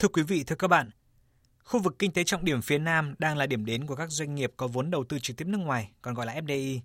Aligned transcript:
Thưa 0.00 0.08
quý 0.08 0.22
vị, 0.22 0.44
thưa 0.44 0.56
các 0.56 0.68
bạn, 0.68 0.90
khu 1.64 1.80
vực 1.80 1.98
kinh 1.98 2.12
tế 2.12 2.24
trọng 2.24 2.44
điểm 2.44 2.62
phía 2.62 2.78
Nam 2.78 3.14
đang 3.18 3.36
là 3.36 3.46
điểm 3.46 3.64
đến 3.64 3.86
của 3.86 3.96
các 3.96 4.10
doanh 4.10 4.34
nghiệp 4.34 4.52
có 4.56 4.66
vốn 4.66 4.90
đầu 4.90 5.04
tư 5.04 5.18
trực 5.18 5.36
tiếp 5.36 5.44
nước 5.48 5.58
ngoài, 5.58 5.90
còn 6.02 6.14
gọi 6.14 6.26
là 6.26 6.34
FDI. 6.34 6.80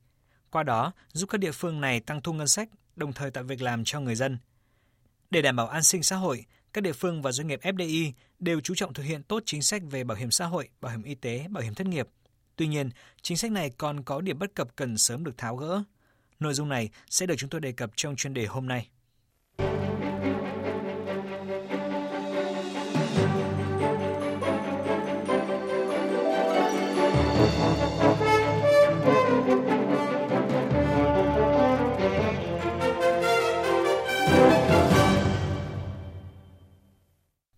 Qua 0.51 0.63
đó, 0.63 0.91
giúp 1.13 1.29
các 1.29 1.37
địa 1.37 1.51
phương 1.51 1.81
này 1.81 1.99
tăng 1.99 2.21
thu 2.21 2.33
ngân 2.33 2.47
sách, 2.47 2.69
đồng 2.95 3.13
thời 3.13 3.31
tạo 3.31 3.43
việc 3.43 3.61
làm 3.61 3.83
cho 3.83 3.99
người 3.99 4.15
dân. 4.15 4.37
Để 5.29 5.41
đảm 5.41 5.55
bảo 5.55 5.67
an 5.67 5.83
sinh 5.83 6.03
xã 6.03 6.15
hội, 6.15 6.45
các 6.73 6.81
địa 6.81 6.93
phương 6.93 7.21
và 7.21 7.31
doanh 7.31 7.47
nghiệp 7.47 7.59
FDI 7.63 8.11
đều 8.39 8.61
chú 8.61 8.75
trọng 8.75 8.93
thực 8.93 9.03
hiện 9.03 9.23
tốt 9.23 9.43
chính 9.45 9.61
sách 9.61 9.81
về 9.91 10.03
bảo 10.03 10.17
hiểm 10.17 10.31
xã 10.31 10.45
hội, 10.45 10.69
bảo 10.81 10.91
hiểm 10.91 11.03
y 11.03 11.15
tế, 11.15 11.47
bảo 11.49 11.63
hiểm 11.63 11.73
thất 11.73 11.87
nghiệp. 11.87 12.07
Tuy 12.55 12.67
nhiên, 12.67 12.89
chính 13.21 13.37
sách 13.37 13.51
này 13.51 13.69
còn 13.77 14.03
có 14.03 14.21
điểm 14.21 14.39
bất 14.39 14.55
cập 14.55 14.75
cần 14.75 14.97
sớm 14.97 15.23
được 15.23 15.37
tháo 15.37 15.55
gỡ. 15.55 15.83
Nội 16.39 16.53
dung 16.53 16.69
này 16.69 16.89
sẽ 17.09 17.25
được 17.25 17.35
chúng 17.37 17.49
tôi 17.49 17.61
đề 17.61 17.71
cập 17.71 17.91
trong 17.95 18.15
chuyên 18.15 18.33
đề 18.33 18.45
hôm 18.45 18.67
nay. 18.67 18.89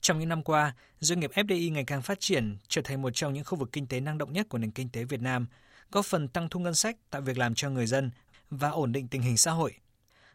Trong 0.07 0.19
những 0.19 0.29
năm 0.29 0.43
qua, 0.43 0.75
doanh 0.99 1.19
nghiệp 1.19 1.31
FDI 1.33 1.71
ngày 1.71 1.83
càng 1.83 2.01
phát 2.01 2.19
triển, 2.19 2.57
trở 2.67 2.81
thành 2.81 3.01
một 3.01 3.09
trong 3.09 3.33
những 3.33 3.43
khu 3.43 3.57
vực 3.57 3.69
kinh 3.71 3.87
tế 3.87 3.99
năng 3.99 4.17
động 4.17 4.33
nhất 4.33 4.49
của 4.49 4.57
nền 4.57 4.71
kinh 4.71 4.89
tế 4.89 5.03
Việt 5.03 5.21
Nam, 5.21 5.47
góp 5.91 6.05
phần 6.05 6.27
tăng 6.27 6.49
thu 6.49 6.59
ngân 6.59 6.75
sách, 6.75 6.97
tạo 7.11 7.21
việc 7.21 7.37
làm 7.37 7.55
cho 7.55 7.69
người 7.69 7.85
dân 7.85 8.11
và 8.49 8.69
ổn 8.69 8.91
định 8.91 9.07
tình 9.07 9.21
hình 9.21 9.37
xã 9.37 9.51
hội. 9.51 9.73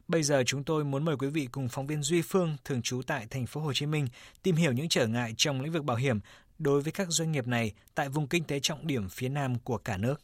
Bây 0.08 0.22
giờ 0.22 0.42
chúng 0.46 0.64
tôi 0.64 0.84
muốn 0.84 1.04
mời 1.04 1.16
quý 1.16 1.28
vị 1.28 1.48
cùng 1.52 1.68
phóng 1.68 1.86
viên 1.86 2.02
Duy 2.02 2.22
Phương 2.22 2.56
thường 2.64 2.82
trú 2.82 3.02
tại 3.06 3.26
thành 3.30 3.46
phố 3.46 3.60
Hồ 3.60 3.72
Chí 3.72 3.86
Minh 3.86 4.06
tìm 4.42 4.56
hiểu 4.56 4.72
những 4.72 4.88
trở 4.88 5.06
ngại 5.06 5.34
trong 5.36 5.60
lĩnh 5.60 5.72
vực 5.72 5.84
bảo 5.84 5.96
hiểm 5.96 6.20
đối 6.58 6.80
với 6.80 6.92
các 6.92 7.06
doanh 7.10 7.32
nghiệp 7.32 7.46
này 7.46 7.72
tại 7.94 8.08
vùng 8.08 8.26
kinh 8.26 8.44
tế 8.44 8.60
trọng 8.60 8.86
điểm 8.86 9.08
phía 9.08 9.28
Nam 9.28 9.58
của 9.64 9.78
cả 9.78 9.96
nước. 9.96 10.20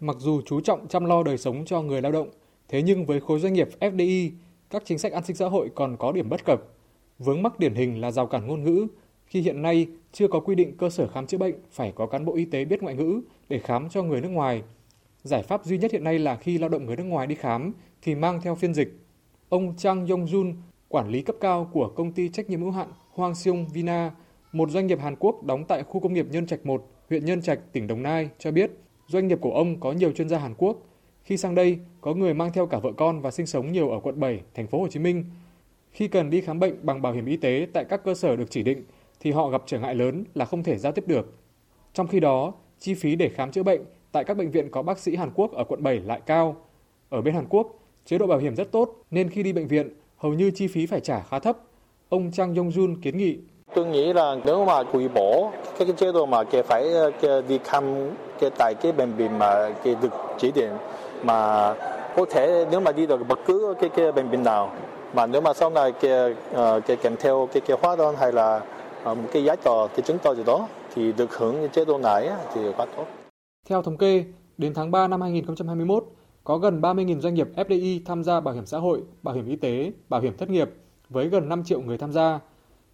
Mặc 0.00 0.16
dù 0.18 0.42
chú 0.46 0.60
trọng 0.60 0.88
chăm 0.88 1.04
lo 1.04 1.22
đời 1.22 1.38
sống 1.38 1.64
cho 1.64 1.82
người 1.82 2.02
lao 2.02 2.12
động, 2.12 2.30
thế 2.68 2.82
nhưng 2.82 3.06
với 3.06 3.20
khối 3.20 3.40
doanh 3.40 3.52
nghiệp 3.52 3.68
FDI, 3.80 4.30
các 4.70 4.82
chính 4.86 4.98
sách 4.98 5.12
an 5.12 5.24
sinh 5.24 5.36
xã 5.36 5.46
hội 5.46 5.70
còn 5.74 5.96
có 5.96 6.12
điểm 6.12 6.28
bất 6.28 6.44
cập 6.44 6.60
Vướng 7.18 7.42
mắc 7.42 7.58
điển 7.58 7.74
hình 7.74 8.00
là 8.00 8.10
rào 8.10 8.26
cản 8.26 8.46
ngôn 8.46 8.64
ngữ, 8.64 8.86
khi 9.26 9.40
hiện 9.40 9.62
nay 9.62 9.86
chưa 10.12 10.28
có 10.28 10.40
quy 10.40 10.54
định 10.54 10.76
cơ 10.76 10.90
sở 10.90 11.08
khám 11.08 11.26
chữa 11.26 11.38
bệnh 11.38 11.54
phải 11.70 11.92
có 11.92 12.06
cán 12.06 12.24
bộ 12.24 12.34
y 12.34 12.44
tế 12.44 12.64
biết 12.64 12.82
ngoại 12.82 12.94
ngữ 12.94 13.20
để 13.48 13.58
khám 13.58 13.88
cho 13.88 14.02
người 14.02 14.20
nước 14.20 14.28
ngoài. 14.28 14.62
Giải 15.22 15.42
pháp 15.42 15.64
duy 15.64 15.78
nhất 15.78 15.92
hiện 15.92 16.04
nay 16.04 16.18
là 16.18 16.36
khi 16.36 16.58
lao 16.58 16.68
động 16.68 16.86
người 16.86 16.96
nước 16.96 17.04
ngoài 17.04 17.26
đi 17.26 17.34
khám 17.34 17.72
thì 18.02 18.14
mang 18.14 18.40
theo 18.42 18.54
phiên 18.54 18.74
dịch. 18.74 18.98
Ông 19.48 19.76
Chang 19.76 20.06
Yong-jun, 20.06 20.54
quản 20.88 21.08
lý 21.08 21.22
cấp 21.22 21.36
cao 21.40 21.70
của 21.72 21.88
công 21.88 22.12
ty 22.12 22.28
trách 22.28 22.50
nhiệm 22.50 22.60
hữu 22.60 22.70
hạn 22.70 22.88
Hoang 23.12 23.34
Seong 23.34 23.68
Vina, 23.68 24.10
một 24.52 24.70
doanh 24.70 24.86
nghiệp 24.86 25.00
Hàn 25.00 25.16
Quốc 25.18 25.44
đóng 25.44 25.64
tại 25.68 25.82
khu 25.82 26.00
công 26.00 26.12
nghiệp 26.12 26.26
Nhân 26.30 26.46
Trạch 26.46 26.66
1, 26.66 26.88
huyện 27.08 27.24
Nhân 27.24 27.42
Trạch, 27.42 27.58
tỉnh 27.72 27.86
Đồng 27.86 28.02
Nai 28.02 28.28
cho 28.38 28.50
biết 28.50 28.70
doanh 29.06 29.28
nghiệp 29.28 29.38
của 29.40 29.52
ông 29.52 29.80
có 29.80 29.92
nhiều 29.92 30.12
chuyên 30.12 30.28
gia 30.28 30.38
Hàn 30.38 30.54
Quốc. 30.58 30.76
Khi 31.24 31.36
sang 31.36 31.54
đây, 31.54 31.78
có 32.00 32.14
người 32.14 32.34
mang 32.34 32.52
theo 32.52 32.66
cả 32.66 32.78
vợ 32.78 32.92
con 32.96 33.20
và 33.20 33.30
sinh 33.30 33.46
sống 33.46 33.72
nhiều 33.72 33.90
ở 33.90 34.00
quận 34.00 34.20
7, 34.20 34.40
thành 34.54 34.66
phố 34.66 34.80
Hồ 34.80 34.88
Chí 34.88 35.00
Minh 35.00 35.24
khi 35.92 36.08
cần 36.08 36.30
đi 36.30 36.40
khám 36.40 36.58
bệnh 36.60 36.74
bằng 36.82 37.02
bảo 37.02 37.12
hiểm 37.12 37.26
y 37.26 37.36
tế 37.36 37.66
tại 37.72 37.84
các 37.84 38.04
cơ 38.04 38.14
sở 38.14 38.36
được 38.36 38.50
chỉ 38.50 38.62
định 38.62 38.84
thì 39.20 39.30
họ 39.30 39.48
gặp 39.48 39.62
trở 39.66 39.78
ngại 39.78 39.94
lớn 39.94 40.24
là 40.34 40.44
không 40.44 40.62
thể 40.62 40.78
giao 40.78 40.92
tiếp 40.92 41.04
được. 41.06 41.34
Trong 41.92 42.06
khi 42.06 42.20
đó, 42.20 42.52
chi 42.78 42.94
phí 42.94 43.16
để 43.16 43.28
khám 43.28 43.52
chữa 43.52 43.62
bệnh 43.62 43.80
tại 44.12 44.24
các 44.24 44.36
bệnh 44.36 44.50
viện 44.50 44.70
có 44.70 44.82
bác 44.82 44.98
sĩ 44.98 45.16
Hàn 45.16 45.30
Quốc 45.34 45.52
ở 45.52 45.64
quận 45.64 45.82
7 45.82 46.00
lại 46.00 46.20
cao. 46.26 46.56
Ở 47.08 47.22
bên 47.22 47.34
Hàn 47.34 47.46
Quốc, 47.48 47.66
chế 48.04 48.18
độ 48.18 48.26
bảo 48.26 48.38
hiểm 48.38 48.56
rất 48.56 48.72
tốt 48.72 48.94
nên 49.10 49.30
khi 49.30 49.42
đi 49.42 49.52
bệnh 49.52 49.68
viện, 49.68 49.88
hầu 50.16 50.34
như 50.34 50.50
chi 50.50 50.66
phí 50.66 50.86
phải 50.86 51.00
trả 51.00 51.20
khá 51.20 51.38
thấp. 51.38 51.58
Ông 52.08 52.30
Chang 52.32 52.54
Yong-jun 52.54 52.96
kiến 53.02 53.18
nghị 53.18 53.38
Tôi 53.74 53.86
nghĩ 53.86 54.12
là 54.12 54.36
nếu 54.44 54.64
mà 54.64 54.82
hủy 54.92 55.08
bỏ 55.08 55.50
cái, 55.78 55.86
cái 55.86 55.92
chế 55.96 56.12
độ 56.12 56.26
mà 56.26 56.44
cái 56.44 56.62
phải 56.62 56.84
cái 57.20 57.42
đi 57.48 57.58
khám 57.64 57.84
cái 58.40 58.50
tại 58.58 58.74
cái 58.74 58.92
bệnh 58.92 59.12
viện 59.12 59.38
mà 59.38 59.70
cái 59.84 59.96
được 60.02 60.12
chỉ 60.38 60.52
định 60.52 60.70
mà 61.22 61.74
có 62.16 62.24
thể 62.30 62.66
nếu 62.70 62.80
mà 62.80 62.92
đi 62.92 63.06
được 63.06 63.28
bất 63.28 63.38
cứ 63.46 63.74
cái 63.80 63.90
cái 63.96 64.12
bệnh 64.12 64.30
viện 64.30 64.42
nào 64.44 64.72
mà 65.14 65.26
nếu 65.26 65.40
mà 65.40 65.54
sau 65.54 65.70
này 65.70 65.92
cái, 65.92 66.34
ờ, 66.52 66.80
cái 66.80 66.96
kèm 66.96 67.16
theo 67.20 67.48
cái, 67.52 67.60
cái 67.60 67.76
hóa 67.82 67.96
đơn 67.96 68.14
hay 68.18 68.32
là 68.32 68.60
ờ, 69.04 69.14
một 69.14 69.28
cái 69.32 69.44
giấy 69.44 69.56
tờ 69.56 69.88
cái 69.88 70.02
chứng 70.02 70.18
tờ 70.18 70.34
gì 70.34 70.44
đó 70.44 70.68
thì 70.94 71.12
được 71.12 71.38
hưởng 71.38 71.68
chế 71.72 71.84
độ 71.84 71.98
này 71.98 72.30
thì 72.54 72.60
quá 72.76 72.86
tốt. 72.96 73.06
Theo 73.68 73.82
thống 73.82 73.96
kê, 73.96 74.24
đến 74.58 74.74
tháng 74.74 74.90
3 74.90 75.08
năm 75.08 75.20
2021, 75.20 76.04
có 76.44 76.58
gần 76.58 76.80
30.000 76.80 77.20
doanh 77.20 77.34
nghiệp 77.34 77.48
FDI 77.56 78.00
tham 78.04 78.24
gia 78.24 78.40
bảo 78.40 78.54
hiểm 78.54 78.66
xã 78.66 78.78
hội, 78.78 79.02
bảo 79.22 79.34
hiểm 79.34 79.46
y 79.46 79.56
tế, 79.56 79.92
bảo 80.08 80.20
hiểm 80.20 80.36
thất 80.36 80.50
nghiệp 80.50 80.70
với 81.08 81.28
gần 81.28 81.48
5 81.48 81.64
triệu 81.64 81.80
người 81.80 81.98
tham 81.98 82.12
gia. 82.12 82.40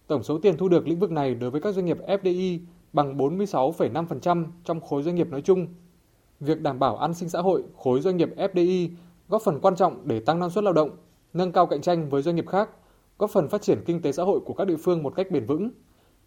Tổng 0.07 0.23
số 0.23 0.37
tiền 0.37 0.57
thu 0.57 0.69
được 0.69 0.87
lĩnh 0.87 0.99
vực 0.99 1.11
này 1.11 1.35
đối 1.35 1.51
với 1.51 1.61
các 1.61 1.75
doanh 1.75 1.85
nghiệp 1.85 1.97
FDI 2.07 2.59
bằng 2.93 3.17
46,5% 3.17 4.45
trong 4.63 4.81
khối 4.81 5.03
doanh 5.03 5.15
nghiệp 5.15 5.29
nói 5.29 5.41
chung. 5.41 5.67
Việc 6.39 6.61
đảm 6.61 6.79
bảo 6.79 6.97
an 6.97 7.13
sinh 7.13 7.29
xã 7.29 7.41
hội 7.41 7.63
khối 7.77 8.01
doanh 8.01 8.17
nghiệp 8.17 8.29
FDI 8.37 8.89
góp 9.29 9.41
phần 9.41 9.59
quan 9.61 9.75
trọng 9.75 10.07
để 10.07 10.19
tăng 10.19 10.39
năng 10.39 10.49
suất 10.49 10.63
lao 10.63 10.73
động, 10.73 10.89
nâng 11.35 11.51
cao 11.51 11.65
cạnh 11.65 11.81
tranh 11.81 12.09
với 12.09 12.21
doanh 12.21 12.35
nghiệp 12.35 12.47
khác, 12.47 12.69
góp 13.17 13.29
phần 13.29 13.49
phát 13.49 13.61
triển 13.61 13.83
kinh 13.85 14.01
tế 14.01 14.11
xã 14.11 14.23
hội 14.23 14.39
của 14.45 14.53
các 14.53 14.67
địa 14.67 14.77
phương 14.77 15.03
một 15.03 15.15
cách 15.15 15.31
bền 15.31 15.45
vững. 15.45 15.69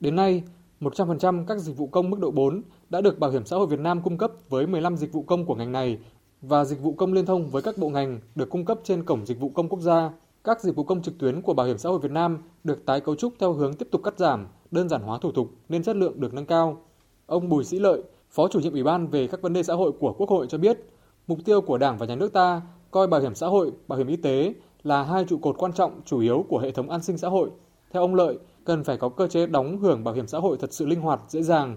Đến 0.00 0.16
nay, 0.16 0.42
100% 0.80 1.44
các 1.46 1.58
dịch 1.58 1.76
vụ 1.76 1.86
công 1.86 2.10
mức 2.10 2.20
độ 2.20 2.30
4 2.30 2.62
đã 2.90 3.00
được 3.00 3.18
Bảo 3.18 3.30
hiểm 3.30 3.44
xã 3.44 3.56
hội 3.56 3.66
Việt 3.66 3.80
Nam 3.80 4.02
cung 4.02 4.18
cấp 4.18 4.32
với 4.48 4.66
15 4.66 4.96
dịch 4.96 5.12
vụ 5.12 5.22
công 5.22 5.44
của 5.44 5.54
ngành 5.54 5.72
này 5.72 5.98
và 6.42 6.64
dịch 6.64 6.80
vụ 6.80 6.92
công 6.92 7.12
liên 7.12 7.26
thông 7.26 7.50
với 7.50 7.62
các 7.62 7.78
bộ 7.78 7.88
ngành 7.88 8.20
được 8.34 8.50
cung 8.50 8.64
cấp 8.64 8.78
trên 8.84 9.04
cổng 9.04 9.26
dịch 9.26 9.40
vụ 9.40 9.48
công 9.48 9.68
quốc 9.68 9.80
gia. 9.80 10.10
Các 10.44 10.60
dịch 10.60 10.76
vụ 10.76 10.84
công 10.84 11.02
trực 11.02 11.18
tuyến 11.18 11.42
của 11.42 11.54
Bảo 11.54 11.66
hiểm 11.66 11.78
xã 11.78 11.88
hội 11.88 11.98
Việt 11.98 12.10
Nam 12.10 12.38
được 12.64 12.86
tái 12.86 13.00
cấu 13.00 13.14
trúc 13.14 13.34
theo 13.38 13.52
hướng 13.52 13.74
tiếp 13.74 13.88
tục 13.90 14.00
cắt 14.04 14.18
giảm, 14.18 14.46
đơn 14.70 14.88
giản 14.88 15.02
hóa 15.02 15.18
thủ 15.18 15.32
tục 15.32 15.50
nên 15.68 15.82
chất 15.82 15.96
lượng 15.96 16.20
được 16.20 16.34
nâng 16.34 16.46
cao. 16.46 16.82
Ông 17.26 17.48
Bùi 17.48 17.64
Sĩ 17.64 17.78
Lợi, 17.78 18.02
Phó 18.30 18.48
chủ 18.48 18.60
nhiệm 18.60 18.72
Ủy 18.72 18.82
ban 18.82 19.06
về 19.06 19.26
các 19.26 19.42
vấn 19.42 19.52
đề 19.52 19.62
xã 19.62 19.74
hội 19.74 19.92
của 19.92 20.12
Quốc 20.12 20.30
hội 20.30 20.46
cho 20.46 20.58
biết, 20.58 20.78
mục 21.26 21.38
tiêu 21.44 21.60
của 21.60 21.78
Đảng 21.78 21.98
và 21.98 22.06
Nhà 22.06 22.14
nước 22.14 22.32
ta 22.32 22.62
coi 22.90 23.06
bảo 23.06 23.20
hiểm 23.20 23.34
xã 23.34 23.46
hội, 23.46 23.72
bảo 23.88 23.98
hiểm 23.98 24.06
y 24.06 24.16
tế 24.16 24.54
là 24.82 25.02
hai 25.02 25.24
trụ 25.24 25.38
cột 25.38 25.58
quan 25.58 25.72
trọng 25.72 26.00
chủ 26.04 26.20
yếu 26.20 26.44
của 26.48 26.58
hệ 26.58 26.70
thống 26.70 26.90
an 26.90 27.02
sinh 27.02 27.18
xã 27.18 27.28
hội. 27.28 27.50
Theo 27.92 28.02
ông 28.02 28.14
Lợi, 28.14 28.38
cần 28.64 28.84
phải 28.84 28.96
có 28.96 29.08
cơ 29.08 29.26
chế 29.26 29.46
đóng 29.46 29.78
hưởng 29.78 30.04
bảo 30.04 30.14
hiểm 30.14 30.26
xã 30.26 30.38
hội 30.38 30.56
thật 30.60 30.72
sự 30.72 30.86
linh 30.86 31.00
hoạt, 31.00 31.20
dễ 31.28 31.42
dàng. 31.42 31.76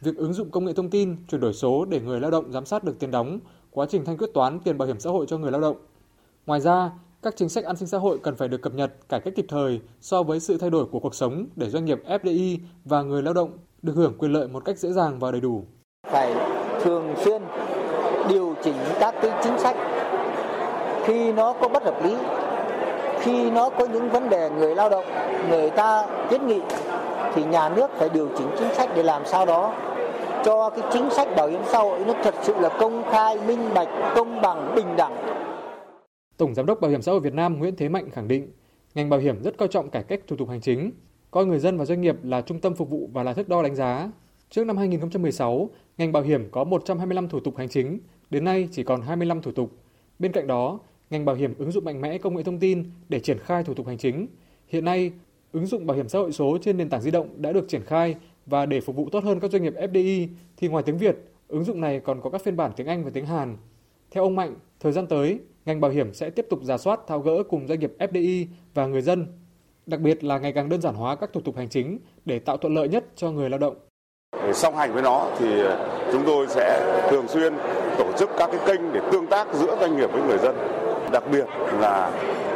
Việc 0.00 0.16
ứng 0.16 0.32
dụng 0.32 0.50
công 0.50 0.64
nghệ 0.64 0.72
thông 0.72 0.90
tin, 0.90 1.16
chuyển 1.28 1.40
đổi 1.40 1.52
số 1.52 1.84
để 1.84 2.00
người 2.00 2.20
lao 2.20 2.30
động 2.30 2.52
giám 2.52 2.64
sát 2.66 2.84
được 2.84 2.98
tiền 2.98 3.10
đóng, 3.10 3.38
quá 3.70 3.86
trình 3.88 4.04
thanh 4.04 4.16
quyết 4.16 4.30
toán 4.34 4.60
tiền 4.60 4.78
bảo 4.78 4.86
hiểm 4.86 5.00
xã 5.00 5.10
hội 5.10 5.26
cho 5.28 5.38
người 5.38 5.50
lao 5.50 5.60
động. 5.60 5.76
Ngoài 6.46 6.60
ra, 6.60 6.90
các 7.22 7.36
chính 7.36 7.48
sách 7.48 7.64
an 7.64 7.76
sinh 7.76 7.88
xã 7.88 7.98
hội 7.98 8.18
cần 8.22 8.36
phải 8.36 8.48
được 8.48 8.62
cập 8.62 8.74
nhật, 8.74 9.08
cải 9.08 9.20
cách 9.20 9.34
kịp 9.36 9.46
thời 9.48 9.80
so 10.00 10.22
với 10.22 10.40
sự 10.40 10.58
thay 10.58 10.70
đổi 10.70 10.86
của 10.86 11.00
cuộc 11.00 11.14
sống 11.14 11.46
để 11.56 11.70
doanh 11.70 11.84
nghiệp 11.84 12.02
FDI 12.06 12.58
và 12.84 13.02
người 13.02 13.22
lao 13.22 13.34
động 13.34 13.50
được 13.82 13.92
hưởng 13.96 14.14
quyền 14.18 14.32
lợi 14.32 14.48
một 14.48 14.64
cách 14.64 14.78
dễ 14.78 14.92
dàng 14.92 15.18
và 15.18 15.30
đầy 15.30 15.40
đủ. 15.40 15.64
Phải 16.10 16.34
thường 16.82 17.14
xuyên 17.24 17.42
điều 18.28 18.54
chỉnh 18.64 18.76
các 19.00 19.14
cái 19.22 19.40
chính 19.44 19.58
sách 19.58 19.76
khi 21.04 21.32
nó 21.32 21.52
có 21.52 21.68
bất 21.68 21.84
hợp 21.84 22.04
lý 22.04 22.16
khi 23.20 23.50
nó 23.50 23.70
có 23.70 23.86
những 23.86 24.10
vấn 24.10 24.28
đề 24.28 24.50
người 24.50 24.74
lao 24.74 24.90
động 24.90 25.04
người 25.50 25.70
ta 25.70 26.06
kiến 26.30 26.46
nghị 26.46 26.60
thì 27.34 27.44
nhà 27.44 27.68
nước 27.68 27.90
phải 27.94 28.08
điều 28.08 28.28
chỉnh 28.38 28.48
chính 28.58 28.74
sách 28.74 28.90
để 28.94 29.02
làm 29.02 29.22
sao 29.24 29.46
đó 29.46 29.74
cho 30.44 30.70
cái 30.70 30.90
chính 30.92 31.10
sách 31.10 31.28
bảo 31.36 31.48
hiểm 31.48 31.60
xã 31.66 31.78
hội 31.78 32.04
nó 32.06 32.14
thật 32.22 32.34
sự 32.42 32.54
là 32.60 32.68
công 32.68 33.02
khai, 33.10 33.38
minh 33.46 33.60
bạch, 33.74 33.88
công 34.14 34.40
bằng, 34.40 34.72
bình 34.76 34.96
đẳng. 34.96 35.16
Tổng 36.36 36.54
Giám 36.54 36.66
đốc 36.66 36.80
Bảo 36.80 36.90
hiểm 36.90 37.02
xã 37.02 37.12
hội 37.12 37.20
Việt 37.20 37.34
Nam 37.34 37.58
Nguyễn 37.58 37.76
Thế 37.76 37.88
Mạnh 37.88 38.10
khẳng 38.10 38.28
định, 38.28 38.52
ngành 38.94 39.08
bảo 39.08 39.20
hiểm 39.20 39.42
rất 39.42 39.58
coi 39.58 39.68
trọng 39.68 39.90
cải 39.90 40.02
cách 40.02 40.20
thủ 40.26 40.36
tục 40.36 40.48
hành 40.48 40.60
chính, 40.60 40.90
coi 41.30 41.46
người 41.46 41.58
dân 41.58 41.78
và 41.78 41.84
doanh 41.84 42.00
nghiệp 42.00 42.16
là 42.22 42.40
trung 42.40 42.60
tâm 42.60 42.74
phục 42.74 42.90
vụ 42.90 43.10
và 43.12 43.22
là 43.22 43.32
thước 43.32 43.48
đo 43.48 43.62
đánh 43.62 43.74
giá. 43.74 44.10
Trước 44.50 44.64
năm 44.64 44.76
2016, 44.76 45.70
ngành 45.98 46.12
bảo 46.12 46.22
hiểm 46.22 46.48
có 46.50 46.64
125 46.64 47.28
thủ 47.28 47.40
tục 47.40 47.56
hành 47.56 47.68
chính, 47.68 47.98
đến 48.30 48.44
nay 48.44 48.68
chỉ 48.72 48.82
còn 48.82 49.02
25 49.02 49.42
thủ 49.42 49.52
tục. 49.52 49.70
Bên 50.18 50.32
cạnh 50.32 50.46
đó, 50.46 50.78
ngành 51.10 51.24
bảo 51.24 51.36
hiểm 51.36 51.54
ứng 51.58 51.70
dụng 51.70 51.84
mạnh 51.84 52.00
mẽ 52.00 52.18
công 52.18 52.36
nghệ 52.36 52.42
thông 52.42 52.58
tin 52.58 52.84
để 53.08 53.20
triển 53.20 53.38
khai 53.38 53.64
thủ 53.64 53.74
tục 53.74 53.86
hành 53.86 53.98
chính. 53.98 54.26
Hiện 54.68 54.84
nay, 54.84 55.12
ứng 55.52 55.66
dụng 55.66 55.86
bảo 55.86 55.96
hiểm 55.96 56.08
xã 56.08 56.18
hội 56.18 56.32
số 56.32 56.58
trên 56.62 56.76
nền 56.76 56.88
tảng 56.88 57.02
di 57.02 57.10
động 57.10 57.28
đã 57.42 57.52
được 57.52 57.68
triển 57.68 57.84
khai 57.84 58.14
và 58.46 58.66
để 58.66 58.80
phục 58.80 58.96
vụ 58.96 59.08
tốt 59.12 59.24
hơn 59.24 59.40
các 59.40 59.50
doanh 59.50 59.62
nghiệp 59.62 59.74
FDI 59.76 60.26
thì 60.56 60.68
ngoài 60.68 60.84
tiếng 60.86 60.98
Việt, 60.98 61.16
ứng 61.48 61.64
dụng 61.64 61.80
này 61.80 62.00
còn 62.00 62.20
có 62.20 62.30
các 62.30 62.42
phiên 62.44 62.56
bản 62.56 62.72
tiếng 62.76 62.86
Anh 62.86 63.04
và 63.04 63.10
tiếng 63.14 63.26
Hàn. 63.26 63.56
Theo 64.10 64.24
ông 64.24 64.36
Mạnh, 64.36 64.54
thời 64.80 64.92
gian 64.92 65.06
tới, 65.06 65.38
ngành 65.66 65.80
bảo 65.80 65.90
hiểm 65.90 66.14
sẽ 66.14 66.30
tiếp 66.30 66.46
tục 66.50 66.60
giả 66.62 66.78
soát 66.78 67.00
tháo 67.06 67.20
gỡ 67.20 67.42
cùng 67.48 67.68
doanh 67.68 67.80
nghiệp 67.80 67.92
FDI 67.98 68.46
và 68.74 68.86
người 68.86 69.02
dân, 69.02 69.26
đặc 69.86 70.00
biệt 70.00 70.24
là 70.24 70.38
ngày 70.38 70.52
càng 70.52 70.68
đơn 70.68 70.80
giản 70.80 70.94
hóa 70.94 71.16
các 71.16 71.32
thủ 71.32 71.40
tục 71.40 71.56
hành 71.56 71.68
chính 71.68 71.98
để 72.24 72.38
tạo 72.38 72.56
thuận 72.56 72.74
lợi 72.74 72.88
nhất 72.88 73.04
cho 73.16 73.30
người 73.30 73.50
lao 73.50 73.58
động. 73.58 73.76
Song 74.54 74.76
hành 74.76 74.92
với 74.92 75.02
nó 75.02 75.30
thì 75.38 75.46
chúng 76.12 76.22
tôi 76.26 76.46
sẽ 76.48 77.06
thường 77.10 77.28
xuyên 77.28 77.54
tổ 77.98 78.12
chức 78.18 78.30
các 78.38 78.50
cái 78.52 78.60
kênh 78.66 78.92
để 78.92 79.00
tương 79.12 79.26
tác 79.26 79.54
giữa 79.54 79.76
doanh 79.80 79.96
nghiệp 79.96 80.12
với 80.12 80.22
người 80.22 80.38
dân 80.38 80.56
đặc 81.12 81.24
biệt 81.32 81.46
là 81.80 82.10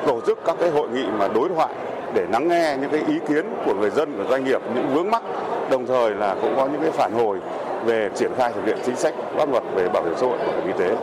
tổ 0.07 0.21
chức 0.27 0.39
các 0.45 0.57
cái 0.61 0.71
hội 0.71 0.89
nghị 0.89 1.07
mà 1.19 1.29
đối 1.29 1.49
thoại 1.49 1.75
để 2.15 2.27
lắng 2.33 2.49
nghe 2.49 2.77
những 2.81 2.91
cái 2.91 3.03
ý 3.09 3.15
kiến 3.29 3.47
của 3.65 3.75
người 3.75 3.91
dân 3.91 4.17
và 4.17 4.25
doanh 4.31 4.45
nghiệp 4.45 4.61
những 4.75 4.95
vướng 4.95 5.11
mắc 5.11 5.23
đồng 5.71 5.87
thời 5.87 6.11
là 6.11 6.37
cũng 6.43 6.53
có 6.57 6.67
những 6.67 6.81
cái 6.81 6.91
phản 6.91 7.13
hồi 7.13 7.39
về 7.85 8.11
triển 8.15 8.33
khai 8.37 8.53
thực 8.53 8.65
hiện 8.67 8.79
chính 8.87 8.97
sách 8.97 9.15
pháp 9.35 9.51
luật 9.51 9.63
về 9.75 9.89
bảo 9.89 10.05
hiểm 10.05 10.15
xã 10.17 10.27
hội 10.27 10.39
bảo 10.39 10.57
hiểm 10.57 10.67
y 10.67 10.73
tế. 10.79 10.97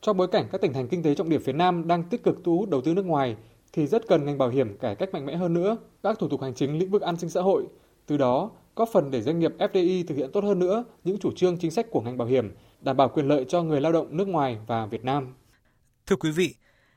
Trong 0.00 0.16
bối 0.16 0.28
cảnh 0.28 0.44
các 0.52 0.60
tỉnh 0.60 0.72
thành 0.72 0.88
kinh 0.88 1.02
tế 1.02 1.14
trọng 1.14 1.28
điểm 1.28 1.40
phía 1.44 1.52
Nam 1.52 1.88
đang 1.88 2.02
tích 2.02 2.22
cực 2.22 2.38
thu 2.44 2.58
hút 2.58 2.68
đầu 2.68 2.80
tư 2.80 2.94
nước 2.94 3.06
ngoài 3.06 3.36
thì 3.72 3.86
rất 3.86 4.08
cần 4.08 4.24
ngành 4.24 4.38
bảo 4.38 4.48
hiểm 4.48 4.78
cải 4.78 4.94
cách 4.94 5.12
mạnh 5.12 5.26
mẽ 5.26 5.36
hơn 5.36 5.54
nữa 5.54 5.76
các 6.02 6.18
thủ 6.18 6.28
tục 6.28 6.42
hành 6.42 6.54
chính 6.54 6.78
lĩnh 6.78 6.90
vực 6.90 7.02
an 7.02 7.16
sinh 7.16 7.30
xã 7.30 7.40
hội, 7.40 7.66
từ 8.06 8.16
đó 8.16 8.50
góp 8.76 8.88
phần 8.92 9.10
để 9.10 9.22
doanh 9.22 9.38
nghiệp 9.38 9.52
FDI 9.58 10.04
thực 10.06 10.14
hiện 10.14 10.30
tốt 10.32 10.44
hơn 10.44 10.58
nữa 10.58 10.84
những 11.04 11.18
chủ 11.18 11.30
trương 11.36 11.58
chính 11.58 11.70
sách 11.70 11.86
của 11.90 12.00
ngành 12.00 12.18
bảo 12.18 12.28
hiểm, 12.28 12.54
đảm 12.80 12.96
bảo 12.96 13.08
quyền 13.08 13.28
lợi 13.28 13.44
cho 13.48 13.62
người 13.62 13.80
lao 13.80 13.92
động 13.92 14.06
nước 14.16 14.28
ngoài 14.28 14.58
và 14.66 14.86
Việt 14.86 15.04
Nam. 15.04 15.34
Thưa 16.10 16.16
quý 16.16 16.30
vị, 16.30 16.54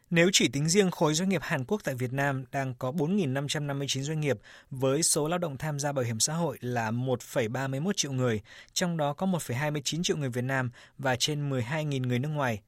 nếu 0.09 0.29
chỉ 0.33 0.47
tính 0.47 0.69
riêng 0.69 0.91
khối 0.91 1.13
doanh 1.13 1.29
nghiệp 1.29 1.41
Hàn 1.43 1.65
Quốc 1.65 1.81
tại 1.83 1.95
Việt 1.95 2.13
Nam 2.13 2.45
đang 2.51 2.73
có 2.79 2.91
4.559 2.91 4.01
doanh 4.01 4.19
nghiệp 4.19 4.39
với 4.71 5.03
số 5.03 5.27
lao 5.27 5.39
động 5.39 5.57
tham 5.57 5.79
gia 5.79 5.91
bảo 5.91 6.05
hiểm 6.05 6.19
xã 6.19 6.33
hội 6.33 6.57
là 6.61 6.91
1,31 6.91 7.91
triệu 7.95 8.11
người, 8.11 8.41
trong 8.73 8.97
đó 8.97 9.13
có 9.13 9.25
1,29 9.25 10.03
triệu 10.03 10.17
người 10.17 10.29
Việt 10.29 10.43
Nam 10.43 10.71
và 10.97 11.15
trên 11.15 11.49
12.000 11.49 12.07
người 12.07 12.19
nước 12.19 12.29
ngoài. 12.29 12.61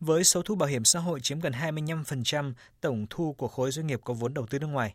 Với 0.00 0.24
số 0.24 0.42
thu 0.42 0.54
bảo 0.54 0.68
hiểm 0.68 0.84
xã 0.84 1.00
hội 1.00 1.20
chiếm 1.20 1.40
gần 1.40 1.52
25% 1.52 2.52
tổng 2.80 3.06
thu 3.10 3.32
của 3.32 3.48
khối 3.48 3.70
doanh 3.70 3.86
nghiệp 3.86 4.00
có 4.04 4.14
vốn 4.14 4.34
đầu 4.34 4.46
tư 4.46 4.58
nước 4.58 4.66
ngoài. 4.66 4.94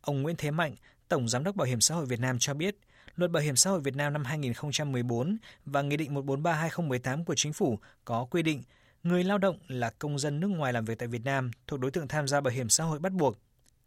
Ông 0.00 0.22
Nguyễn 0.22 0.36
Thế 0.36 0.50
Mạnh, 0.50 0.74
Tổng 1.08 1.28
Giám 1.28 1.44
đốc 1.44 1.56
Bảo 1.56 1.66
hiểm 1.66 1.80
xã 1.80 1.94
hội 1.94 2.06
Việt 2.06 2.20
Nam 2.20 2.36
cho 2.38 2.54
biết, 2.54 2.76
Luật 3.16 3.30
Bảo 3.30 3.42
hiểm 3.42 3.56
xã 3.56 3.70
hội 3.70 3.80
Việt 3.80 3.96
Nam 3.96 4.12
năm 4.12 4.24
2014 4.24 5.38
và 5.66 5.82
Nghị 5.82 5.96
định 5.96 6.14
143-2018 6.14 7.24
của 7.24 7.34
Chính 7.34 7.52
phủ 7.52 7.78
có 8.04 8.26
quy 8.30 8.42
định 8.42 8.62
người 9.02 9.24
lao 9.24 9.38
động 9.38 9.58
là 9.68 9.90
công 9.98 10.18
dân 10.18 10.40
nước 10.40 10.48
ngoài 10.48 10.72
làm 10.72 10.84
việc 10.84 10.98
tại 10.98 11.08
Việt 11.08 11.24
Nam 11.24 11.50
thuộc 11.66 11.80
đối 11.80 11.90
tượng 11.90 12.08
tham 12.08 12.28
gia 12.28 12.40
bảo 12.40 12.54
hiểm 12.54 12.68
xã 12.68 12.84
hội 12.84 12.98
bắt 12.98 13.12
buộc. 13.12 13.38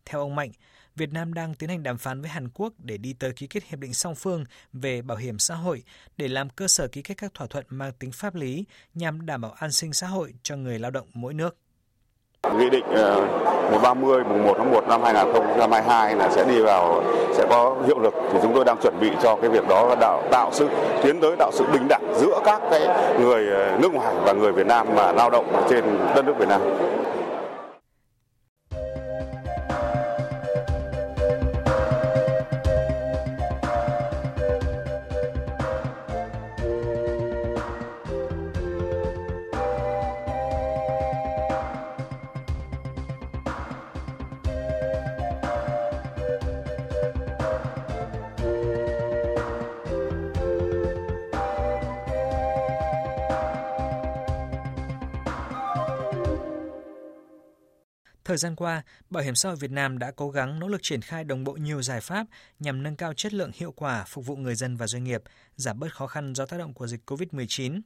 Theo 0.05 0.21
ông 0.21 0.35
Mạnh, 0.35 0.51
Việt 0.95 1.13
Nam 1.13 1.33
đang 1.33 1.55
tiến 1.55 1.69
hành 1.69 1.83
đàm 1.83 1.97
phán 1.97 2.21
với 2.21 2.29
Hàn 2.29 2.49
Quốc 2.49 2.73
để 2.77 2.97
đi 2.97 3.13
tới 3.13 3.33
ký 3.33 3.47
kết 3.47 3.63
hiệp 3.63 3.79
định 3.79 3.93
song 3.93 4.15
phương 4.15 4.45
về 4.73 5.01
bảo 5.01 5.17
hiểm 5.17 5.39
xã 5.39 5.55
hội 5.55 5.83
để 6.17 6.27
làm 6.27 6.49
cơ 6.49 6.67
sở 6.67 6.87
ký 6.87 7.01
kết 7.01 7.13
các 7.17 7.33
thỏa 7.33 7.47
thuận 7.47 7.65
mang 7.69 7.91
tính 7.99 8.11
pháp 8.11 8.35
lý 8.35 8.65
nhằm 8.93 9.25
đảm 9.25 9.41
bảo 9.41 9.51
an 9.51 9.71
sinh 9.71 9.93
xã 9.93 10.07
hội 10.07 10.33
cho 10.43 10.55
người 10.55 10.79
lao 10.79 10.91
động 10.91 11.07
mỗi 11.13 11.33
nước. 11.33 11.57
Nghị 12.59 12.69
định 12.71 12.85
ờ, 12.85 13.54
130 13.71 14.17
ờ, 14.17 14.29
mùng 14.29 14.43
1 14.47 14.53
tháng 14.57 14.71
1 14.71 14.87
năm 14.87 15.01
2022 15.03 16.15
là 16.15 16.29
sẽ 16.29 16.43
đi 16.43 16.61
vào 16.61 17.03
sẽ 17.33 17.45
có 17.49 17.75
hiệu 17.87 17.99
lực 17.99 18.13
thì 18.33 18.39
chúng 18.41 18.53
tôi 18.55 18.65
đang 18.65 18.77
chuẩn 18.77 18.99
bị 18.99 19.09
cho 19.23 19.35
cái 19.35 19.49
việc 19.49 19.67
đó 19.67 19.95
tạo 19.99 20.21
tạo 20.31 20.49
sự 20.53 20.67
tiến 21.03 21.19
tới 21.21 21.35
tạo 21.39 21.51
sự 21.53 21.65
bình 21.73 21.87
đẳng 21.89 22.13
giữa 22.15 22.39
các 22.45 22.61
cái 22.71 22.87
người 23.19 23.47
ờ, 23.55 23.77
nước 23.81 23.93
ngoài 23.93 24.13
và 24.25 24.33
người 24.33 24.51
Việt 24.51 24.67
Nam 24.67 24.87
mà 24.95 25.11
lao 25.11 25.29
động 25.29 25.45
trên 25.69 25.83
đất 26.15 26.25
nước 26.25 26.33
Việt 26.37 26.49
Nam. 26.49 26.61
Thời 58.25 58.37
gian 58.37 58.55
qua, 58.55 58.83
Bảo 59.09 59.23
hiểm 59.23 59.35
xã 59.35 59.49
hội 59.49 59.55
Việt 59.55 59.71
Nam 59.71 59.99
đã 59.99 60.11
cố 60.15 60.29
gắng 60.29 60.59
nỗ 60.59 60.67
lực 60.67 60.83
triển 60.83 61.01
khai 61.01 61.23
đồng 61.23 61.43
bộ 61.43 61.53
nhiều 61.53 61.81
giải 61.81 62.01
pháp 62.01 62.27
nhằm 62.59 62.83
nâng 62.83 62.95
cao 62.95 63.13
chất 63.13 63.33
lượng 63.33 63.51
hiệu 63.53 63.71
quả 63.71 64.05
phục 64.07 64.25
vụ 64.25 64.35
người 64.35 64.55
dân 64.55 64.77
và 64.77 64.87
doanh 64.87 65.03
nghiệp, 65.03 65.23
giảm 65.55 65.79
bớt 65.79 65.93
khó 65.95 66.07
khăn 66.07 66.35
do 66.35 66.45
tác 66.45 66.57
động 66.57 66.73
của 66.73 66.87
dịch 66.87 67.11
COVID-19. 67.11 67.81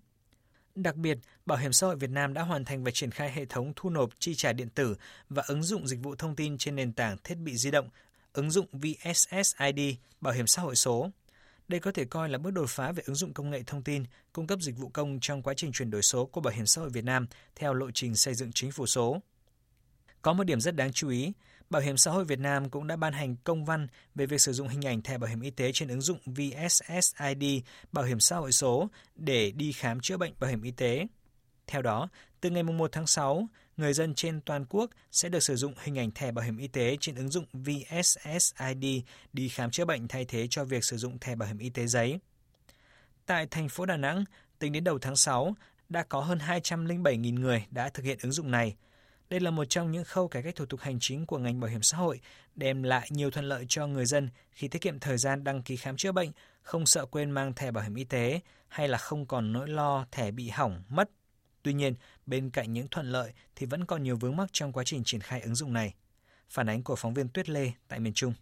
Đặc 0.76 0.96
biệt, 0.96 1.18
Bảo 1.46 1.58
hiểm 1.58 1.74
xã 1.74 1.88
hội 1.88 1.96
Việt 1.96 2.10
Nam 2.10 2.34
đã 2.34 2.42
hoàn 2.42 2.66
thành 2.66 2.84
và 2.84 2.92
triển 2.92 3.12
khai 3.12 3.32
hệ 3.32 3.46
thống 3.46 3.74
thu 3.76 3.90
nộp 3.90 4.10
chi 4.20 4.36
trả 4.36 4.54
điện 4.54 4.70
tử 4.70 4.96
và 5.30 5.44
ứng 5.48 5.64
dụng 5.64 5.88
dịch 5.88 6.00
vụ 6.04 6.16
thông 6.16 6.36
tin 6.36 6.58
trên 6.58 6.76
nền 6.76 6.94
tảng 6.94 7.18
thiết 7.24 7.36
bị 7.36 7.58
di 7.58 7.72
động, 7.72 7.90
ứng 8.34 8.52
dụng 8.52 8.68
VSSID, 8.72 9.80
Bảo 10.22 10.34
hiểm 10.34 10.48
xã 10.48 10.62
hội 10.62 10.76
số. 10.76 11.10
Đây 11.68 11.80
có 11.80 11.92
thể 11.92 12.06
coi 12.06 12.30
là 12.30 12.38
bước 12.38 12.52
đột 12.52 12.70
phá 12.70 12.92
về 12.92 13.04
ứng 13.06 13.16
dụng 13.16 13.34
công 13.34 13.50
nghệ 13.50 13.64
thông 13.68 13.84
tin, 13.84 14.04
cung 14.34 14.48
cấp 14.48 14.60
dịch 14.62 14.78
vụ 14.78 14.90
công 14.90 15.20
trong 15.22 15.42
quá 15.42 15.54
trình 15.58 15.72
chuyển 15.72 15.92
đổi 15.92 16.02
số 16.02 16.26
của 16.26 16.42
Bảo 16.42 16.54
hiểm 16.54 16.66
xã 16.66 16.82
hội 16.82 16.90
Việt 16.90 17.04
Nam 17.04 17.28
theo 17.56 17.74
lộ 17.74 17.92
trình 17.94 18.16
xây 18.16 18.34
dựng 18.34 18.52
chính 18.52 18.72
phủ 18.72 18.86
số. 18.86 19.22
Có 20.22 20.34
một 20.34 20.44
điểm 20.44 20.62
rất 20.62 20.76
đáng 20.76 20.92
chú 20.94 21.10
ý, 21.10 21.34
Bảo 21.70 21.82
hiểm 21.82 21.98
xã 21.98 22.12
hội 22.12 22.26
Việt 22.26 22.40
Nam 22.40 22.70
cũng 22.70 22.88
đã 22.88 22.96
ban 22.96 23.14
hành 23.14 23.36
công 23.44 23.66
văn 23.66 23.88
về 24.16 24.26
việc 24.26 24.42
sử 24.42 24.54
dụng 24.54 24.68
hình 24.68 24.86
ảnh 24.86 25.02
thẻ 25.02 25.18
bảo 25.18 25.30
hiểm 25.30 25.42
y 25.42 25.50
tế 25.50 25.72
trên 25.72 25.90
ứng 25.90 26.02
dụng 26.02 26.20
VSSID 26.26 27.62
Bảo 27.92 28.06
hiểm 28.06 28.20
xã 28.20 28.36
hội 28.36 28.52
số 28.52 28.90
để 29.16 29.52
đi 29.52 29.72
khám 29.72 30.00
chữa 30.00 30.18
bệnh 30.18 30.34
bảo 30.40 30.50
hiểm 30.50 30.62
y 30.62 30.72
tế. 30.72 31.08
Theo 31.68 31.82
đó, 31.82 32.10
từ 32.42 32.50
ngày 32.50 32.64
1 32.64 32.92
tháng 32.92 33.08
6, 33.08 33.48
người 33.78 33.94
dân 33.94 34.16
trên 34.16 34.42
toàn 34.42 34.66
quốc 34.70 34.90
sẽ 35.12 35.30
được 35.30 35.40
sử 35.40 35.56
dụng 35.56 35.74
hình 35.84 36.00
ảnh 36.00 36.12
thẻ 36.12 36.32
bảo 36.32 36.46
hiểm 36.46 36.58
y 36.58 36.68
tế 36.68 36.98
trên 37.00 37.16
ứng 37.16 37.30
dụng 37.30 37.46
VSSID 37.54 38.86
đi 39.34 39.50
khám 39.50 39.72
chữa 39.72 39.86
bệnh 39.86 40.08
thay 40.08 40.26
thế 40.26 40.48
cho 40.50 40.66
việc 40.66 40.84
sử 40.84 40.98
dụng 40.98 41.20
thẻ 41.20 41.36
bảo 41.36 41.48
hiểm 41.48 41.58
y 41.58 41.70
tế 41.70 41.88
giấy. 41.88 42.20
Tại 43.26 43.48
thành 43.52 43.70
phố 43.70 43.86
Đà 43.86 43.98
Nẵng, 43.98 44.26
tính 44.60 44.72
đến 44.72 44.84
đầu 44.84 45.00
tháng 45.00 45.16
6, 45.16 45.56
đã 45.90 46.04
có 46.04 46.22
hơn 46.22 46.38
207.000 46.38 47.40
người 47.40 47.66
đã 47.72 47.90
thực 47.90 48.06
hiện 48.06 48.18
ứng 48.22 48.32
dụng 48.32 48.52
này– 48.52 48.76
đây 49.30 49.40
là 49.40 49.52
một 49.52 49.66
trong 49.66 49.92
những 49.92 50.04
khâu 50.04 50.28
cải 50.28 50.44
cách 50.44 50.56
thủ 50.56 50.66
tục 50.66 50.80
hành 50.80 50.98
chính 51.00 51.26
của 51.26 51.38
ngành 51.38 51.60
bảo 51.60 51.72
hiểm 51.72 51.82
xã 51.82 51.98
hội, 51.98 52.20
đem 52.56 52.84
lại 52.84 53.08
nhiều 53.12 53.32
thuận 53.32 53.46
lợi 53.46 53.66
cho 53.70 53.88
người 53.88 54.06
dân 54.06 54.30
khi 54.52 54.68
tiết 54.68 54.82
kiệm 54.82 55.00
thời 55.00 55.18
gian 55.18 55.44
đăng 55.44 55.62
ký 55.62 55.76
khám 55.76 55.98
chữa 55.98 56.12
bệnh, 56.12 56.32
không 56.62 56.86
sợ 56.86 57.06
quên 57.06 57.32
mang 57.32 57.54
thẻ 57.54 57.72
bảo 57.72 57.84
hiểm 57.84 57.96
y 57.96 58.04
tế 58.04 58.40
hay 58.68 58.88
là 58.88 58.98
không 58.98 59.26
còn 59.26 59.54
nỗi 59.54 59.68
lo 59.68 60.06
thẻ 60.12 60.32
bị 60.32 60.50
hỏng, 60.50 60.84
mất. 60.90 61.10
Tuy 61.64 61.74
nhiên, 61.74 61.96
bên 62.26 62.50
cạnh 62.50 62.74
những 62.74 62.88
thuận 62.88 63.12
lợi 63.12 63.34
thì 63.56 63.66
vẫn 63.66 63.86
còn 63.86 64.04
nhiều 64.04 64.16
vướng 64.16 64.36
mắc 64.36 64.50
trong 64.52 64.72
quá 64.72 64.84
trình 64.84 65.04
triển 65.06 65.22
khai 65.22 65.42
ứng 65.42 65.56
dụng 65.56 65.74
này. 65.74 65.94
Phản 66.50 66.70
ánh 66.70 66.84
của 66.84 66.96
phóng 66.96 67.14
viên 67.14 67.30
Tuyết 67.30 67.50
Lê 67.50 67.72
tại 67.88 68.00
miền 68.00 68.14
Trung. 68.14 68.34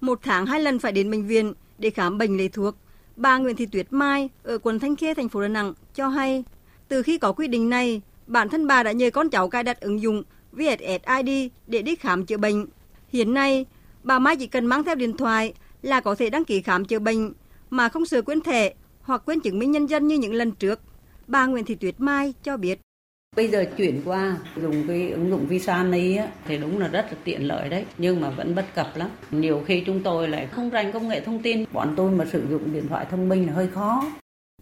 Một 0.00 0.18
tháng 0.22 0.46
hai 0.46 0.60
lần 0.60 0.78
phải 0.78 0.92
đến 0.92 1.10
bệnh 1.10 1.26
viện 1.26 1.52
để 1.78 1.90
khám 1.90 2.18
bệnh 2.18 2.36
lấy 2.36 2.48
thuốc. 2.48 2.76
Bà 3.16 3.38
Nguyễn 3.38 3.56
Thị 3.56 3.66
Tuyết 3.66 3.86
Mai 3.90 4.28
ở 4.42 4.58
quận 4.58 4.78
Thanh 4.78 4.96
Khê, 4.96 5.14
thành 5.14 5.28
phố 5.28 5.42
Đà 5.42 5.48
Nẵng 5.48 5.74
cho 5.94 6.08
hay, 6.08 6.44
từ 6.88 7.02
khi 7.02 7.18
có 7.18 7.32
quy 7.32 7.48
định 7.48 7.70
này, 7.70 8.02
bản 8.28 8.48
thân 8.48 8.66
bà 8.66 8.82
đã 8.82 8.92
nhờ 8.92 9.10
con 9.10 9.30
cháu 9.30 9.48
cài 9.48 9.62
đặt 9.62 9.80
ứng 9.80 10.00
dụng 10.00 10.22
VSSID 10.52 11.50
để 11.66 11.82
đi 11.82 11.96
khám 11.96 12.26
chữa 12.26 12.36
bệnh. 12.36 12.66
Hiện 13.08 13.34
nay, 13.34 13.66
bà 14.02 14.18
Mai 14.18 14.36
chỉ 14.36 14.46
cần 14.46 14.66
mang 14.66 14.84
theo 14.84 14.94
điện 14.94 15.16
thoại 15.16 15.52
là 15.82 16.00
có 16.00 16.14
thể 16.14 16.30
đăng 16.30 16.44
ký 16.44 16.62
khám 16.62 16.84
chữa 16.84 16.98
bệnh 16.98 17.32
mà 17.70 17.88
không 17.88 18.06
sợ 18.06 18.22
quên 18.22 18.40
thẻ 18.40 18.74
hoặc 19.00 19.22
quên 19.26 19.40
chứng 19.40 19.58
minh 19.58 19.70
nhân 19.70 19.86
dân 19.86 20.06
như 20.06 20.18
những 20.18 20.34
lần 20.34 20.50
trước. 20.50 20.80
Bà 21.26 21.46
Nguyễn 21.46 21.64
Thị 21.64 21.74
Tuyết 21.74 21.94
Mai 21.98 22.34
cho 22.42 22.56
biết. 22.56 22.80
Bây 23.36 23.48
giờ 23.48 23.64
chuyển 23.76 24.02
qua 24.04 24.36
dùng 24.62 24.88
cái 24.88 25.10
ứng 25.10 25.30
dụng 25.30 25.46
Visa 25.46 25.82
này 25.82 26.16
á, 26.16 26.28
thì 26.46 26.58
đúng 26.58 26.78
là 26.78 26.88
rất 26.88 27.06
là 27.10 27.18
tiện 27.24 27.48
lợi 27.48 27.68
đấy, 27.68 27.84
nhưng 27.98 28.20
mà 28.20 28.30
vẫn 28.30 28.54
bất 28.54 28.74
cập 28.74 28.96
lắm. 28.96 29.08
Nhiều 29.30 29.62
khi 29.66 29.82
chúng 29.86 30.02
tôi 30.02 30.28
lại 30.28 30.46
không 30.46 30.70
rành 30.70 30.92
công 30.92 31.08
nghệ 31.08 31.20
thông 31.20 31.42
tin, 31.42 31.64
bọn 31.72 31.94
tôi 31.96 32.10
mà 32.10 32.24
sử 32.32 32.42
dụng 32.50 32.72
điện 32.72 32.88
thoại 32.88 33.06
thông 33.10 33.28
minh 33.28 33.46
là 33.46 33.52
hơi 33.52 33.68
khó. 33.74 34.04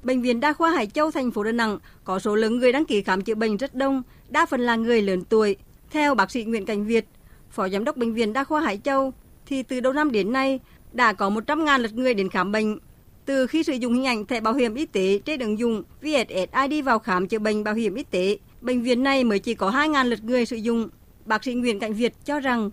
Bệnh 0.07 0.23
viện 0.23 0.41
Đa 0.41 0.53
khoa 0.53 0.71
Hải 0.71 0.87
Châu, 0.87 1.11
thành 1.11 1.31
phố 1.31 1.43
Đà 1.43 1.53
Nẵng 1.53 1.79
có 2.05 2.19
số 2.19 2.37
lượng 2.37 2.59
người 2.59 2.73
đăng 2.73 2.85
ký 2.85 3.03
khám 3.03 3.23
chữa 3.23 3.35
bệnh 3.35 3.57
rất 3.57 3.75
đông, 3.75 4.03
đa 4.29 4.47
phần 4.47 4.61
là 4.61 4.77
người 4.77 5.03
lớn 5.03 5.23
tuổi. 5.29 5.57
Theo 5.91 6.15
bác 6.15 6.31
sĩ 6.31 6.45
Nguyễn 6.45 6.67
Cảnh 6.67 6.85
Việt, 6.87 7.07
Phó 7.51 7.69
Giám 7.69 7.85
đốc 7.85 7.97
Bệnh 7.97 8.15
viện 8.15 8.33
Đa 8.33 8.45
khoa 8.45 8.61
Hải 8.61 8.81
Châu, 8.85 9.13
thì 9.47 9.63
từ 9.63 9.81
đầu 9.81 9.93
năm 9.93 10.13
đến 10.13 10.33
nay 10.33 10.61
đã 10.93 11.13
có 11.13 11.31
100.000 11.31 11.79
lượt 11.79 11.95
người 11.95 12.15
đến 12.15 12.29
khám 12.29 12.53
bệnh. 12.53 12.79
Từ 13.25 13.47
khi 13.47 13.63
sử 13.63 13.73
dụng 13.73 13.95
hình 13.95 14.07
ảnh 14.07 14.27
thẻ 14.27 14.41
bảo 14.41 14.55
hiểm 14.55 14.75
y 14.75 14.87
tế 14.87 15.19
trên 15.25 15.41
ứng 15.41 15.59
dụng 15.59 15.83
VSSID 16.03 16.85
vào 16.85 16.99
khám 16.99 17.29
chữa 17.29 17.39
bệnh 17.39 17.65
bảo 17.65 17.75
hiểm 17.75 17.95
y 17.95 18.03
tế, 18.03 18.39
bệnh 18.61 18.83
viện 18.83 19.03
này 19.03 19.25
mới 19.25 19.39
chỉ 19.39 19.55
có 19.55 19.71
2.000 19.71 20.05
lượt 20.05 20.25
người 20.25 20.47
sử 20.47 20.57
dụng. 20.57 20.89
Bác 21.25 21.45
sĩ 21.45 21.55
Nguyễn 21.55 21.81
Cảnh 21.81 21.93
Việt 21.93 22.13
cho 22.25 22.41
rằng 22.41 22.71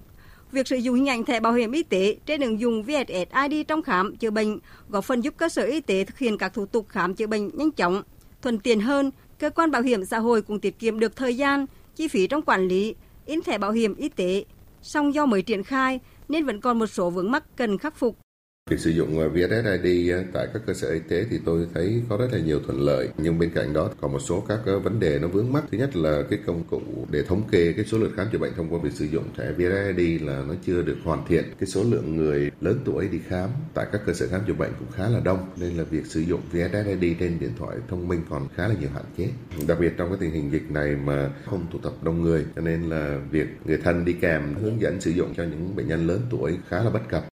Việc 0.54 0.68
sử 0.68 0.76
dụng 0.76 0.96
hình 0.96 1.10
ảnh 1.10 1.26
thẻ 1.26 1.40
bảo 1.40 1.54
hiểm 1.54 1.72
y 1.72 1.84
tế 1.84 2.18
trên 2.26 2.42
ứng 2.42 2.60
dụng 2.60 2.84
VSSID 2.84 3.68
trong 3.68 3.82
khám 3.82 4.16
chữa 4.16 4.32
bệnh 4.32 4.60
góp 4.90 5.06
phần 5.06 5.22
giúp 5.22 5.34
cơ 5.38 5.50
sở 5.50 5.64
y 5.64 5.82
tế 5.82 6.04
thực 6.04 6.18
hiện 6.18 6.38
các 6.38 6.54
thủ 6.54 6.66
tục 6.66 6.86
khám 6.90 7.16
chữa 7.16 7.28
bệnh 7.28 7.50
nhanh 7.54 7.72
chóng, 7.72 8.04
thuận 8.42 8.60
tiện 8.60 8.80
hơn. 8.80 9.12
Cơ 9.40 9.50
quan 9.50 9.72
bảo 9.72 9.82
hiểm 9.82 10.06
xã 10.06 10.20
hội 10.20 10.42
cũng 10.42 10.60
tiết 10.60 10.80
kiệm 10.80 11.00
được 11.00 11.16
thời 11.16 11.38
gian, 11.38 11.66
chi 11.96 12.08
phí 12.08 12.28
trong 12.28 12.42
quản 12.42 12.68
lý, 12.68 12.96
in 13.26 13.42
thẻ 13.42 13.58
bảo 13.58 13.72
hiểm 13.72 13.96
y 13.96 14.10
tế. 14.10 14.46
Song 14.82 15.14
do 15.14 15.26
mới 15.26 15.42
triển 15.42 15.64
khai 15.64 16.00
nên 16.30 16.46
vẫn 16.46 16.62
còn 16.62 16.80
một 16.80 16.88
số 16.88 17.10
vướng 17.10 17.32
mắc 17.32 17.44
cần 17.56 17.78
khắc 17.78 17.96
phục. 17.96 18.23
Việc 18.70 18.80
sử 18.80 18.90
dụng 18.90 19.20
ờ, 19.20 19.30
VSSID 19.30 20.12
ờ, 20.12 20.24
tại 20.34 20.48
các 20.54 20.62
cơ 20.66 20.74
sở 20.74 20.90
y 20.90 21.00
tế 21.00 21.26
thì 21.30 21.40
tôi 21.46 21.68
thấy 21.74 22.02
có 22.10 22.18
rất 22.18 22.28
là 22.32 22.40
nhiều 22.40 22.60
thuận 22.66 22.82
lợi, 22.82 23.10
nhưng 23.18 23.40
bên 23.40 23.50
cạnh 23.56 23.74
đó 23.74 23.90
còn 24.02 24.12
một 24.12 24.20
số 24.20 24.44
các 24.48 24.60
ờ, 24.66 24.80
vấn 24.80 25.00
đề 25.00 25.20
nó 25.20 25.28
vướng 25.28 25.54
mắc. 25.54 25.64
Thứ 25.72 25.78
nhất 25.78 25.96
là 25.96 26.24
cái 26.30 26.40
công 26.46 26.64
cụ 26.64 26.82
để 27.10 27.24
thống 27.24 27.44
kê 27.52 27.74
cái 27.74 27.86
số 27.86 27.98
lượt 27.98 28.12
khám 28.16 28.28
chữa 28.32 28.38
bệnh 28.38 28.54
thông 28.56 28.74
qua 28.74 28.80
việc 28.84 28.94
sử 28.94 29.06
dụng 29.06 29.24
thẻ 29.38 29.52
VSSID 29.52 30.22
là 30.22 30.44
nó 30.48 30.54
chưa 30.66 30.82
được 30.82 30.96
hoàn 31.04 31.26
thiện. 31.28 31.44
Cái 31.60 31.68
số 31.68 31.84
lượng 31.84 32.16
người 32.16 32.52
lớn 32.62 32.80
tuổi 32.86 33.08
đi 33.08 33.20
khám 33.28 33.50
tại 33.74 33.86
các 33.92 34.02
cơ 34.06 34.14
sở 34.14 34.28
khám 34.28 34.42
chữa 34.48 34.54
bệnh 34.54 34.72
cũng 34.80 34.92
khá 34.92 35.10
là 35.10 35.20
đông, 35.20 35.50
nên 35.58 35.78
là 35.78 35.84
việc 35.84 36.06
sử 36.06 36.20
dụng 36.20 36.42
VSSID 36.52 37.16
trên 37.20 37.40
điện 37.40 37.52
thoại 37.58 37.78
thông 37.90 38.08
minh 38.08 38.22
còn 38.30 38.48
khá 38.56 38.68
là 38.68 38.76
nhiều 38.80 38.90
hạn 38.94 39.06
chế. 39.18 39.30
Đặc 39.68 39.78
biệt 39.80 39.94
trong 39.98 40.10
cái 40.10 40.18
tình 40.22 40.32
hình 40.32 40.52
dịch 40.52 40.72
này 40.72 40.96
mà 40.96 41.30
không 41.46 41.66
tụ 41.72 41.80
tập 41.80 41.94
đông 42.02 42.22
người, 42.22 42.46
cho 42.56 42.62
nên 42.62 42.90
là 42.90 43.20
việc 43.32 43.48
người 43.66 43.78
thân 43.78 44.06
đi 44.06 44.14
kèm 44.14 44.56
hướng 44.56 44.82
dẫn 44.82 45.02
sử 45.02 45.12
dụng 45.12 45.34
cho 45.38 45.44
những 45.44 45.76
bệnh 45.76 45.88
nhân 45.88 46.08
lớn 46.08 46.22
tuổi 46.30 46.58
khá 46.70 46.84
là 46.84 46.90
bất 46.90 47.10
cập 47.10 47.33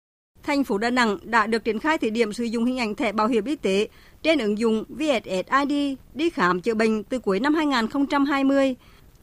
thành 0.50 0.64
phố 0.64 0.78
Đà 0.78 0.90
Nẵng 0.90 1.18
đã 1.24 1.48
được 1.48 1.64
triển 1.64 1.80
khai 1.80 1.98
thí 1.98 2.10
điểm 2.10 2.34
sử 2.34 2.44
dụng 2.44 2.66
hình 2.66 2.80
ảnh 2.80 2.96
thẻ 2.96 3.12
bảo 3.12 3.28
hiểm 3.28 3.46
y 3.46 3.56
tế 3.56 3.88
trên 4.24 4.40
ứng 4.40 4.58
dụng 4.58 4.84
VSSID 4.90 5.98
đi 6.14 6.30
khám 6.30 6.62
chữa 6.62 6.74
bệnh 6.74 7.04
từ 7.04 7.20
cuối 7.20 7.40
năm 7.40 7.56
2020. 7.56 8.76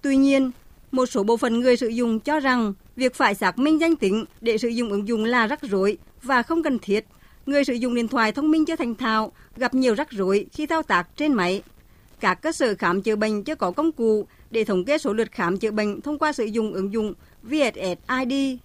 Tuy 0.02 0.16
nhiên, 0.16 0.50
Một 0.90 1.06
số 1.06 1.22
bộ 1.22 1.36
phận 1.36 1.60
người 1.60 1.76
sử 1.76 1.88
dụng 1.88 2.20
cho 2.20 2.40
rằng 2.40 2.72
việc 2.96 3.14
phải 3.14 3.34
xác 3.34 3.58
minh 3.58 3.80
danh 3.80 3.96
tính 3.96 4.24
để 4.40 4.58
sử 4.58 4.68
dụng 4.68 4.90
ứng 4.90 5.08
dụng 5.08 5.24
là 5.24 5.46
rắc 5.46 5.62
rối 5.62 5.98
và 6.22 6.42
không 6.42 6.62
cần 6.62 6.78
thiết. 6.78 7.04
Người 7.46 7.64
sử 7.64 7.74
dụng 7.74 7.94
điện 7.94 8.08
thoại 8.08 8.32
thông 8.32 8.50
minh 8.50 8.64
chưa 8.64 8.76
thành 8.76 8.94
thạo 8.94 9.32
gặp 9.56 9.74
nhiều 9.74 9.94
rắc 9.94 10.10
rối 10.10 10.46
khi 10.52 10.66
thao 10.66 10.82
tác 10.82 11.16
trên 11.16 11.32
máy. 11.32 11.62
Các 12.20 12.34
cơ 12.34 12.52
sở 12.52 12.74
khám 12.74 13.02
chữa 13.02 13.16
bệnh 13.16 13.44
chưa 13.44 13.54
có 13.54 13.70
công 13.70 13.92
cụ 13.92 14.26
để 14.50 14.64
thống 14.64 14.84
kê 14.84 14.98
số 14.98 15.12
lượt 15.12 15.32
khám 15.32 15.58
chữa 15.58 15.70
bệnh 15.70 16.00
thông 16.00 16.18
qua 16.18 16.32
sử 16.32 16.44
dụng 16.44 16.72
ứng 16.72 16.92
dụng 16.92 17.14
VSSID 17.42 18.58